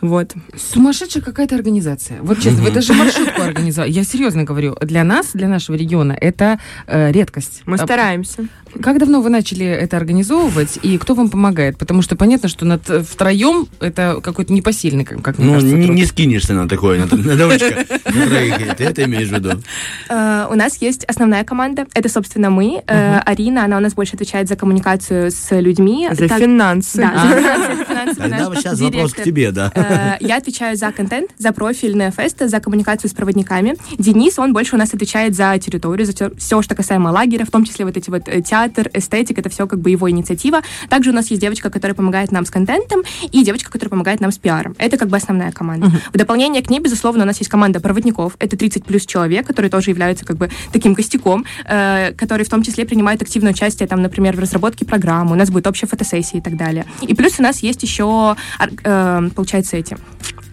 Вот. 0.00 0.32
Сумасшедшая 0.56 1.22
какая-то 1.22 1.54
организация. 1.56 2.22
Вот 2.22 2.40
честно, 2.40 2.62
вы 2.62 2.70
даже 2.70 2.92
маршрутку 2.92 3.42
организовали. 3.42 3.90
Я 3.90 4.04
серьезно 4.04 4.44
говорю, 4.44 4.76
для 4.80 5.02
нас, 5.04 5.30
для 5.34 5.48
нашего 5.48 5.76
региона, 5.76 6.16
это 6.18 6.58
э, 6.86 7.10
редкость. 7.12 7.62
Мы 7.66 7.76
А 7.76 7.84
стараемся. 7.84 8.46
Как 8.82 8.98
давно 8.98 9.22
вы 9.22 9.30
начали 9.30 9.64
это 9.66 9.96
организовывать, 9.96 10.78
и 10.82 10.98
кто 10.98 11.14
вам 11.14 11.30
помогает? 11.30 11.78
Потому 11.78 12.02
что 12.02 12.16
понятно, 12.16 12.48
что 12.50 12.66
над 12.66 12.82
втроем 13.08 13.66
это 13.80 14.20
какой-то 14.22 14.52
непосильный, 14.52 15.04
как, 15.04 15.22
как 15.22 15.38
мне 15.38 15.46
Ну, 15.48 15.52
кажется, 15.54 15.74
не, 15.74 15.86
труд. 15.86 15.96
не 15.96 16.04
скинешься 16.04 16.52
на 16.52 16.68
такое, 16.68 17.04
на, 17.06 17.16
на. 17.16 17.58
Ты 17.58 18.84
это 18.84 19.04
имеешь 19.04 19.28
в 19.28 19.32
виду? 19.32 19.52
Э, 20.10 20.46
У 20.50 20.54
нас 20.54 20.80
есть 20.80 21.04
основная 21.04 21.44
команда, 21.44 21.86
это, 21.94 22.08
собственно, 22.08 22.50
мы. 22.50 22.82
Э, 22.86 23.20
Арина, 23.20 23.64
она 23.64 23.78
у 23.78 23.80
нас 23.80 23.94
больше 23.94 24.14
отвечает 24.14 24.48
за 24.48 24.56
коммуникацию 24.56 25.30
с 25.30 25.58
людьми. 25.58 26.08
За 26.12 26.28
финансы. 26.28 26.98
Да, 26.98 27.66
за 27.76 27.84
финансы, 27.84 28.20
Тогда 28.20 28.54
сейчас 28.54 28.80
вопрос 28.80 29.14
к 29.14 29.22
тебе, 29.22 29.50
да. 29.50 29.72
Э, 29.88 30.16
Я 30.20 30.36
отвечаю 30.36 30.76
за 30.76 30.92
контент, 30.92 31.30
за 31.38 31.52
профиль 31.52 31.96
Неофеста, 31.96 32.48
за 32.48 32.60
коммуникацию 32.60 33.10
с 33.10 33.14
проводниками. 33.14 33.76
Денис, 33.98 34.38
он 34.38 34.52
больше 34.52 34.74
у 34.76 34.78
нас 34.78 34.94
отвечает 34.94 35.34
за 35.34 35.58
территорию, 35.58 36.06
за 36.06 36.30
все, 36.36 36.62
что 36.62 36.74
касаемо 36.74 37.10
лагеря, 37.10 37.44
в 37.44 37.50
том 37.50 37.64
числе 37.64 37.84
вот 37.84 37.96
эти 37.96 38.10
вот 38.10 38.22
э, 38.26 38.42
театр, 38.42 38.90
эстетик, 38.92 39.38
это 39.38 39.48
все 39.48 39.66
как 39.66 39.80
бы 39.80 39.90
его 39.90 40.10
инициатива. 40.10 40.60
Также 40.88 41.10
у 41.10 41.12
нас 41.12 41.28
есть 41.30 41.40
девочка, 41.40 41.70
которая 41.70 41.94
помогает 41.94 42.32
нам 42.32 42.44
с 42.44 42.50
контентом, 42.50 43.02
и 43.30 43.44
девочка, 43.44 43.70
которая 43.70 43.90
помогает 43.90 44.20
нам 44.20 44.30
с 44.32 44.38
пиаром. 44.38 44.74
Это 44.78 44.96
как 44.96 45.08
бы 45.08 45.16
основная 45.16 45.52
команда. 45.52 45.90
В 46.12 46.18
дополнение 46.18 46.62
к 46.62 46.70
ней, 46.70 46.80
безусловно, 46.80 47.24
у 47.24 47.26
нас 47.26 47.38
есть 47.38 47.50
команда 47.50 47.80
проводников. 47.80 48.34
Это 48.38 48.56
30 48.56 48.84
плюс 48.84 49.06
человек, 49.06 49.46
которые 49.46 49.70
тоже 49.70 49.90
являются 49.90 50.24
как 50.24 50.36
бы 50.36 50.50
таким 50.72 50.94
костяком, 50.94 51.44
э, 51.66 52.12
которые 52.12 52.44
в 52.44 52.48
том 52.48 52.62
числе 52.62 52.84
принимают 52.84 53.22
активное 53.22 53.52
участие, 53.52 53.88
там, 53.88 54.02
например, 54.02 54.36
в 54.36 54.40
разработке 54.40 54.84
программы. 54.84 55.32
У 55.32 55.34
нас 55.34 55.50
будет 55.50 55.66
общая 55.66 55.86
фотосессия 55.86 56.38
и 56.38 56.42
так 56.42 56.56
далее. 56.56 56.84
И 57.02 57.14
плюс 57.14 57.38
у 57.38 57.42
нас 57.42 57.60
есть 57.60 57.82
еще, 57.82 58.36
э, 58.84 59.28
получается, 59.34 59.77
эти 59.78 59.96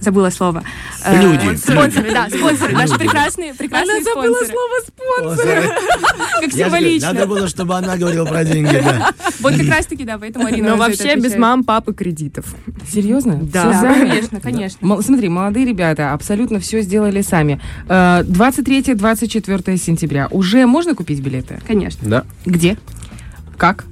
забыла 0.05 0.29
слово. 0.29 0.63
Э, 1.03 1.21
Люди. 1.21 1.55
Спонсоры, 1.57 2.11
да, 2.11 2.29
спонсоры. 2.29 2.73
Наши 2.73 2.93
Люди. 2.93 3.05
прекрасные, 3.05 3.53
прекрасные 3.53 3.97
Она 3.97 4.03
забыла 4.03 4.35
спонсоры. 4.35 4.51
слово 4.51 5.35
спонсор. 5.35 5.75
Как 6.41 6.51
символично. 6.53 7.13
Надо 7.13 7.27
было, 7.27 7.47
чтобы 7.47 7.75
она 7.75 7.97
говорила 7.97 8.25
про 8.25 8.43
деньги, 8.43 8.81
да. 8.83 9.11
Вот 9.39 9.55
как 9.55 9.67
раз 9.67 9.85
таки, 9.87 10.05
да, 10.05 10.17
поэтому 10.17 10.45
Арина 10.45 10.71
Но 10.71 10.75
вообще 10.77 11.15
без 11.15 11.35
мам, 11.35 11.63
папы 11.63 11.93
кредитов. 11.93 12.45
Серьезно? 12.91 13.39
Да. 13.41 13.81
Конечно, 13.81 14.39
конечно. 14.39 15.01
Смотри, 15.01 15.29
молодые 15.29 15.65
ребята 15.65 16.13
абсолютно 16.13 16.59
все 16.59 16.81
сделали 16.81 17.21
сами. 17.21 17.59
Э, 17.89 18.21
23-24 18.23 19.77
сентября. 19.77 20.27
Уже 20.31 20.65
можно 20.67 20.93
купить 20.95 21.19
билеты? 21.21 21.59
Конечно. 21.67 22.07
Да. 22.07 22.23
Где? 22.45 22.77
Как? 23.57 23.85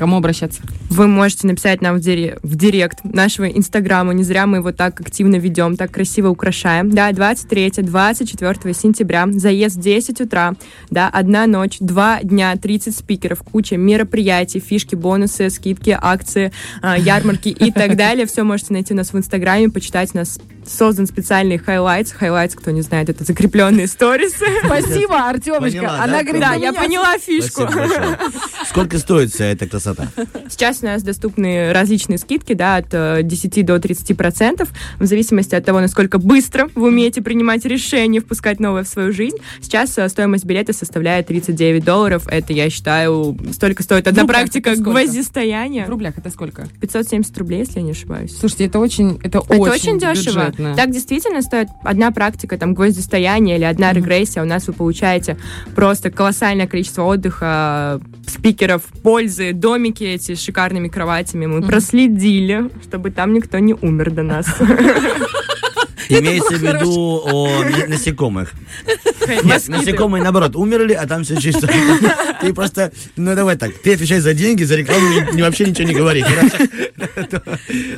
Кому 0.00 0.16
обращаться? 0.16 0.62
Вы 0.88 1.06
можете 1.08 1.46
написать 1.46 1.82
нам 1.82 1.98
в, 1.98 2.00
дире- 2.00 2.38
в 2.42 2.56
директ 2.56 3.04
нашего 3.04 3.44
инстаграма. 3.44 4.14
Не 4.14 4.24
зря 4.24 4.46
мы 4.46 4.56
его 4.56 4.72
так 4.72 4.98
активно 4.98 5.36
ведем, 5.36 5.76
так 5.76 5.90
красиво 5.90 6.28
украшаем. 6.28 6.90
Да, 6.90 7.10
23-24 7.10 8.72
сентября. 8.72 9.26
Заезд 9.30 9.76
в 9.76 9.80
10 9.80 10.22
утра. 10.22 10.54
Да, 10.88 11.10
одна 11.12 11.46
ночь, 11.46 11.76
два 11.80 12.20
дня, 12.22 12.56
30 12.56 12.96
спикеров, 12.96 13.42
куча 13.42 13.76
мероприятий, 13.76 14.58
фишки, 14.58 14.94
бонусы, 14.94 15.50
скидки, 15.50 15.94
акции, 16.00 16.50
а, 16.80 16.96
ярмарки 16.98 17.50
и 17.50 17.70
так 17.70 17.94
далее. 17.96 18.24
Все 18.24 18.42
можете 18.42 18.72
найти 18.72 18.94
у 18.94 18.96
нас 18.96 19.12
в 19.12 19.18
инстаграме, 19.18 19.68
почитать. 19.68 20.10
У 20.14 20.16
нас 20.16 20.38
создан 20.66 21.06
специальный 21.06 21.58
highlights. 21.58 22.12
Highlights, 22.12 22.54
кто 22.54 22.70
не 22.70 22.80
знает, 22.80 23.10
это 23.10 23.24
закрепленные 23.24 23.86
сторисы. 23.86 24.46
Спасибо, 24.64 25.28
Артемочка. 25.28 25.78
Поняла, 25.80 25.96
да? 25.98 26.04
Она 26.04 26.22
говорит, 26.22 26.40
Да, 26.40 26.56
«У 26.56 26.60
я 26.60 26.72
поняла 26.72 27.18
фишку. 27.18 27.68
Сколько 28.70 28.98
стоит 28.98 29.34
вся 29.34 29.46
эта 29.46 29.66
красота? 29.66 30.06
Сейчас 30.48 30.78
у 30.82 30.86
нас 30.86 31.02
доступны 31.02 31.72
различные 31.72 32.18
скидки, 32.18 32.52
да, 32.52 32.76
от 32.76 32.86
э, 32.92 33.22
10 33.24 33.66
до 33.66 33.80
30 33.80 34.16
процентов, 34.16 34.68
в 35.00 35.06
зависимости 35.06 35.56
от 35.56 35.64
того, 35.64 35.80
насколько 35.80 36.18
быстро 36.18 36.68
вы 36.76 36.86
умеете 36.86 37.20
принимать 37.20 37.64
решения, 37.64 38.20
впускать 38.20 38.60
новое 38.60 38.84
в 38.84 38.86
свою 38.86 39.12
жизнь. 39.12 39.38
Сейчас 39.60 39.98
э, 39.98 40.08
стоимость 40.08 40.44
билета 40.44 40.72
составляет 40.72 41.26
39 41.26 41.84
долларов. 41.84 42.28
Это, 42.28 42.52
я 42.52 42.70
считаю, 42.70 43.36
столько 43.52 43.82
стоит 43.82 44.06
одна 44.06 44.22
рублях 44.22 44.42
практика 44.42 44.76
гвоздистояния. 44.76 45.86
В 45.86 45.90
рублях 45.90 46.18
это 46.18 46.30
сколько? 46.30 46.68
570 46.80 47.38
рублей, 47.38 47.58
если 47.60 47.80
я 47.80 47.82
не 47.82 47.90
ошибаюсь. 47.90 48.38
Слушайте, 48.38 48.66
это 48.66 48.78
очень, 48.78 49.18
это, 49.24 49.42
Это 49.48 49.56
очень, 49.56 49.98
дешево. 49.98 50.46
бюджетно. 50.46 50.76
Так 50.76 50.92
действительно 50.92 51.42
стоит 51.42 51.66
одна 51.82 52.12
практика, 52.12 52.56
там, 52.56 52.74
гвоздистояние 52.74 53.56
или 53.56 53.64
одна 53.64 53.92
регрессия. 53.92 54.44
У 54.44 54.46
нас 54.46 54.68
вы 54.68 54.74
получаете 54.74 55.36
просто 55.74 56.12
колоссальное 56.12 56.68
количество 56.68 57.02
отдыха, 57.02 58.00
спикеров, 58.60 58.82
пользы, 59.02 59.52
домики 59.54 60.04
эти 60.04 60.34
с 60.34 60.42
шикарными 60.42 60.88
кроватями. 60.88 61.46
Мы 61.46 61.62
проследили, 61.62 62.68
чтобы 62.82 63.10
там 63.10 63.32
никто 63.32 63.58
не 63.58 63.72
умер 63.72 64.10
до 64.10 64.22
нас. 64.22 64.46
Имеется 66.18 66.56
в 66.56 66.62
виду 66.62 67.22
о 67.24 67.62
на- 67.64 67.86
насекомых. 67.86 68.52
Нет, 69.44 69.68
насекомые, 69.68 70.22
наоборот, 70.22 70.56
умерли, 70.56 70.92
а 70.92 71.06
там 71.06 71.24
все 71.24 71.36
чисто. 71.36 71.68
Ты 72.40 72.52
просто, 72.52 72.92
ну 73.16 73.34
давай 73.34 73.56
так, 73.56 73.72
ты 73.74 73.94
отвечаешь 73.94 74.22
за 74.22 74.34
деньги, 74.34 74.64
за 74.64 74.76
рекламу, 74.76 75.06
вообще 75.34 75.66
ничего 75.66 75.88
не 75.88 75.94
говори. 75.94 76.24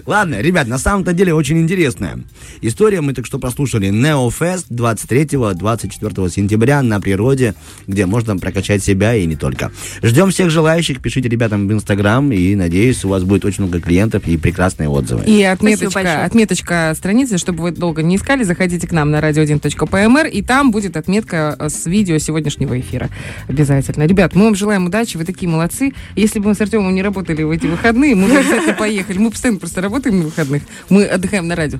Ладно, 0.06 0.40
ребят, 0.40 0.66
на 0.66 0.78
самом-то 0.78 1.12
деле 1.12 1.34
очень 1.34 1.58
интересная 1.58 2.18
история. 2.60 3.00
Мы 3.00 3.14
так 3.14 3.26
что 3.26 3.38
прослушали 3.38 3.88
Неофест 3.88 4.70
23-24 4.70 6.30
сентября 6.30 6.82
на 6.82 7.00
природе, 7.00 7.54
где 7.86 8.06
можно 8.06 8.36
прокачать 8.36 8.82
себя 8.82 9.14
и 9.14 9.24
не 9.26 9.36
только. 9.36 9.70
Ждем 10.02 10.30
всех 10.30 10.50
желающих, 10.50 11.00
пишите 11.00 11.28
ребятам 11.28 11.68
в 11.68 11.72
Инстаграм, 11.72 12.30
и 12.32 12.54
надеюсь, 12.54 13.04
у 13.04 13.08
вас 13.08 13.22
будет 13.24 13.44
очень 13.44 13.64
много 13.64 13.80
клиентов 13.80 14.26
и 14.26 14.36
прекрасные 14.36 14.88
отзывы. 14.88 15.24
И 15.24 15.42
отметочка, 15.42 16.24
отметочка 16.24 16.92
страницы, 16.96 17.38
чтобы 17.38 17.62
вы 17.62 17.70
долго 17.72 18.01
не 18.08 18.16
искали, 18.16 18.42
заходите 18.42 18.86
к 18.86 18.92
нам 18.92 19.10
на 19.10 19.18
radio1.pmr, 19.20 20.28
и 20.30 20.42
там 20.42 20.70
будет 20.70 20.96
отметка 20.96 21.56
э, 21.58 21.68
с 21.68 21.86
видео 21.86 22.18
сегодняшнего 22.18 22.78
эфира. 22.78 23.08
Обязательно. 23.48 24.04
Ребят, 24.04 24.34
мы 24.34 24.44
вам 24.44 24.54
желаем 24.54 24.86
удачи, 24.86 25.16
вы 25.16 25.24
такие 25.24 25.48
молодцы. 25.48 25.92
Если 26.16 26.38
бы 26.38 26.48
мы 26.48 26.54
с 26.54 26.60
Артемом 26.60 26.94
не 26.94 27.02
работали 27.02 27.42
в 27.42 27.50
эти 27.50 27.66
выходные, 27.66 28.14
мы 28.14 28.28
бы 28.28 28.36
обязательно 28.38 28.74
поехали. 28.74 29.18
Мы 29.18 29.30
постоянно 29.30 29.58
просто 29.58 29.80
работаем 29.80 30.18
на 30.18 30.24
выходных. 30.24 30.62
Мы 30.88 31.04
отдыхаем 31.04 31.46
на 31.48 31.56
радио. 31.56 31.78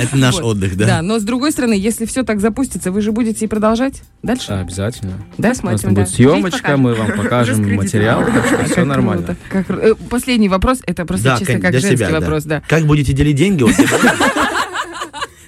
Это 0.00 0.16
наш 0.16 0.34
Вот. 0.40 0.44
отдых, 0.56 0.76
Да, 0.76 0.86
да? 0.86 1.02
но 1.02 1.18
с 1.18 1.22
другой 1.22 1.52
стороны, 1.52 1.72
если 1.74 2.04
все 2.04 2.22
так 2.22 2.40
запустится, 2.40 2.90
вы 2.92 3.00
же 3.00 3.12
будете 3.12 3.44
и 3.44 3.48
продолжать 3.48 4.02
дальше? 4.22 4.52
Обязательно. 4.52 5.12
Да? 5.38 5.52
У 5.62 5.66
нас 5.66 5.80
да. 5.82 5.88
будет 5.88 6.08
съемочка, 6.10 6.76
мы 6.76 6.94
вам 6.94 7.12
покажем 7.12 7.74
материал, 7.74 8.24
все 8.70 8.84
нормально. 8.84 9.36
как 9.48 9.70
э, 9.70 9.94
Последний 10.10 10.48
вопрос, 10.48 10.80
это 10.86 11.04
просто 11.06 11.24
Да, 11.24 11.38
чисто 11.38 11.58
как 11.58 11.72
женский 11.72 11.96
себя, 11.96 12.10
да. 12.10 12.20
вопрос, 12.20 12.44
да. 12.44 12.62
Как 12.68 12.84
будете 12.84 13.12
делить 13.12 13.36
деньги? 13.36 13.64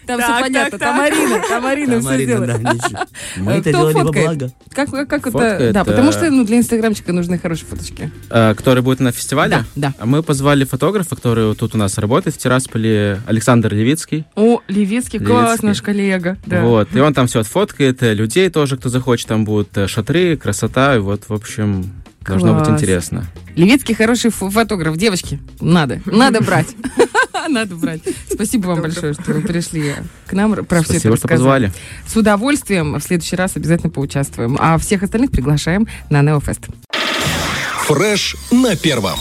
Там 0.09 0.21
Так, 0.21 0.37
все 0.37 0.43
понятно, 0.43 0.79
так, 0.79 0.89
там 0.89 0.97
так. 0.97 1.11
Марина, 1.11 1.43
там 1.47 1.63
Марина 1.63 2.01
все 2.01 2.17
ничего. 2.17 2.99
Мы 3.37 3.53
это 3.59 3.71
делали 3.73 3.93
во 3.93 4.05
благо. 4.05 4.53
Как, 4.73 5.27
это? 5.27 5.71
Да, 5.75 5.85
потому 5.85 6.09
э, 6.09 6.13
что 6.13 6.31
ну, 6.31 6.45
для 6.47 6.57
инстаграмчика 6.57 7.13
нужны 7.13 7.39
хорошие 7.39 7.67
фоточки. 7.67 8.11
Э, 8.31 8.55
Который 8.55 8.83
будет 8.83 9.01
на 9.01 9.13
фестивале? 9.13 9.51
Да, 9.51 9.65
да. 9.77 9.95
А 9.99 10.07
Мы 10.07 10.23
позвали 10.23 10.65
фотографа, 10.65 11.15
который 11.15 11.55
тут 11.55 11.75
у 11.75 11.79
нас 11.79 11.99
работает 11.99 12.37
в 12.37 12.39
Тирасполе, 12.39 13.21
Александр 13.27 13.75
Левицкий. 13.75 14.25
О, 14.35 14.63
Левицкий, 14.67 15.19
класс, 15.19 15.61
наш 15.61 15.83
коллега. 15.83 16.39
Вот. 16.47 16.89
И 16.95 17.01
он 17.01 17.13
там 17.13 17.27
все 17.27 17.41
отфоткает, 17.41 18.03
э, 18.03 18.15
людей 18.15 18.49
тоже, 18.49 18.79
кто 18.79 18.89
захочет, 18.89 19.29
там 19.29 19.45
будут 19.45 19.77
шатры, 19.91 20.39
красота, 20.39 20.97
и 20.97 21.01
вот, 21.01 21.29
в 21.29 21.35
общем, 21.35 21.85
должно 22.27 22.55
быть 22.55 22.65
Класс. 22.65 22.81
интересно. 22.81 23.27
Левицкий 23.57 23.95
хороший 23.95 24.31
фо- 24.31 24.51
фотограф. 24.51 24.97
Девочки, 24.97 25.39
надо, 25.61 26.01
надо 26.07 26.41
брать. 26.41 26.69
Надо 27.49 27.75
брать. 27.77 28.03
Спасибо 28.33 28.67
вам 28.69 28.83
большое, 28.83 29.15
что 29.15 29.33
вы 29.33 29.41
пришли 29.41 29.95
к 30.27 30.33
нам, 30.33 30.55
про 30.65 30.83
все 30.83 30.93
это 30.93 31.01
Спасибо, 31.01 31.17
что 31.17 31.29
рассказали. 31.29 31.67
позвали. 31.67 31.73
С 32.07 32.17
удовольствием 32.17 32.95
в 32.95 33.01
следующий 33.01 33.37
раз 33.37 33.57
обязательно 33.57 33.91
поучаствуем. 33.91 34.57
А 34.61 34.79
всех 34.79 35.03
остальных 35.03 35.31
приглашаем 35.31 35.87
на 36.11 36.23
Неофест. 36.23 36.69
Фреш 37.87 38.37
на 38.51 38.77
первом. 38.77 39.19